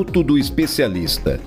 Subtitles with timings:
[0.00, 1.38] Minuto do Especialista.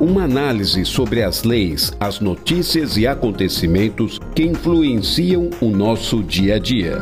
[0.00, 6.58] Uma análise sobre as leis, as notícias e acontecimentos que influenciam o nosso dia a
[6.58, 7.00] dia.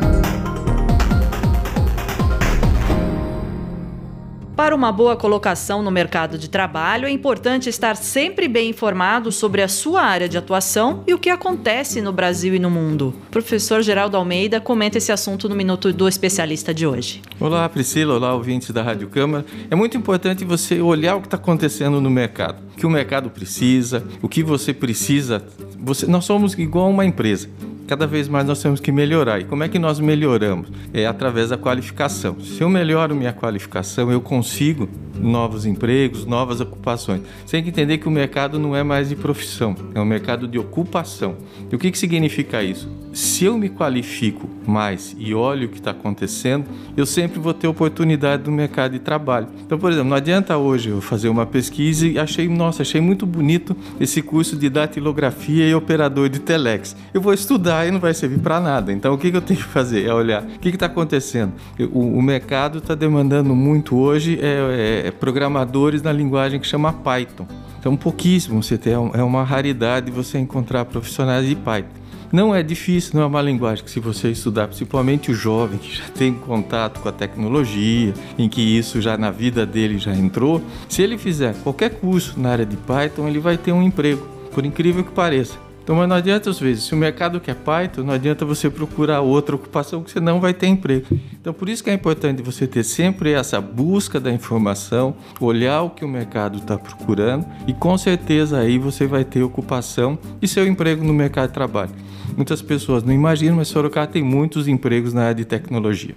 [4.62, 9.60] Para uma boa colocação no mercado de trabalho, é importante estar sempre bem informado sobre
[9.60, 13.12] a sua área de atuação e o que acontece no Brasil e no mundo.
[13.26, 17.22] O professor Geraldo Almeida comenta esse assunto no Minuto do Especialista de hoje.
[17.40, 18.14] Olá, Priscila.
[18.14, 19.44] Olá, ouvintes da Rádio Câmara.
[19.68, 22.62] É muito importante você olhar o que está acontecendo no mercado.
[22.74, 25.42] O que o mercado precisa, o que você precisa.
[25.80, 27.48] Você, nós somos igual uma empresa
[27.86, 29.40] cada vez mais nós temos que melhorar.
[29.40, 30.68] E como é que nós melhoramos?
[30.92, 32.40] É através da qualificação.
[32.40, 34.88] Se eu melhoro minha qualificação, eu consigo
[35.20, 37.22] novos empregos, novas ocupações.
[37.44, 40.48] Você tem que entender que o mercado não é mais de profissão, é um mercado
[40.48, 41.36] de ocupação.
[41.70, 42.88] E o que, que significa isso?
[43.12, 46.64] Se eu me qualifico mais e olho o que está acontecendo,
[46.96, 49.48] eu sempre vou ter oportunidade no mercado de trabalho.
[49.66, 53.26] Então, por exemplo, não adianta hoje eu fazer uma pesquisa e achei, nossa, achei muito
[53.26, 56.96] bonito esse curso de datilografia e operador de telex.
[57.12, 58.92] Eu vou estudar e não vai servir para nada.
[58.92, 60.06] Então, o que, que eu tenho que fazer?
[60.06, 61.52] É olhar o que está acontecendo.
[61.92, 67.46] O, o mercado está demandando muito hoje é, é, programadores na linguagem que chama Python.
[67.78, 72.02] Então, pouquíssimo você tem, é uma raridade você encontrar profissionais de Python.
[72.32, 75.96] Não é difícil, não é uma linguagem que se você estudar, principalmente o jovem que
[75.96, 80.62] já tem contato com a tecnologia, em que isso já na vida dele já entrou,
[80.88, 84.64] se ele fizer qualquer curso na área de Python, ele vai ter um emprego, por
[84.64, 85.71] incrível que pareça.
[85.82, 89.20] Então, mas não adianta às vezes, se o mercado quer Python, não adianta você procurar
[89.20, 91.06] outra ocupação que você não vai ter emprego.
[91.40, 95.90] Então, por isso que é importante você ter sempre essa busca da informação, olhar o
[95.90, 100.66] que o mercado está procurando e com certeza aí você vai ter ocupação e seu
[100.66, 101.90] emprego no mercado de trabalho.
[102.36, 106.14] Muitas pessoas não imaginam, mas Sorocaba tem muitos empregos na área de tecnologia.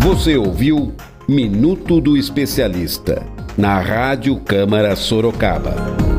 [0.00, 0.94] Você ouviu
[1.28, 3.24] Minuto do Especialista
[3.56, 6.11] na Rádio Câmara Sorocaba.